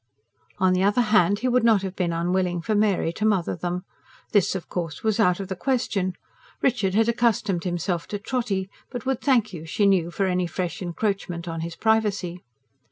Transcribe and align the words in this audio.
On 0.57 0.73
the 0.73 0.81
other 0.81 1.03
hand, 1.13 1.37
he 1.41 1.47
would 1.47 1.63
not 1.63 1.83
have 1.83 1.95
been 1.95 2.11
unwilling 2.11 2.59
for 2.63 2.73
Mary 2.73 3.13
to 3.13 3.23
mother 3.23 3.55
them. 3.55 3.83
This, 4.31 4.55
of 4.55 4.67
course, 4.67 5.03
was 5.03 5.19
out 5.19 5.39
of 5.39 5.47
the 5.47 5.55
question: 5.55 6.13
Richard 6.59 6.95
had 6.95 7.07
accustomed 7.07 7.65
himself 7.65 8.07
to 8.07 8.17
Trotty, 8.17 8.67
but 8.89 9.05
would 9.05 9.21
thank 9.21 9.53
you, 9.53 9.63
she 9.63 9.85
knew, 9.85 10.09
for 10.09 10.25
any 10.25 10.47
fresh 10.47 10.81
encroachment 10.81 11.47
on 11.47 11.61
his 11.61 11.75
privacy. 11.75 12.41